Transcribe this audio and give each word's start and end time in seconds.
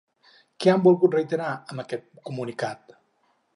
Què 0.63 0.71
han 0.73 0.81
volgut 0.87 1.17
reiterar 1.17 1.51
amb 1.53 1.85
aquest 1.85 2.09
comunicat? 2.31 2.99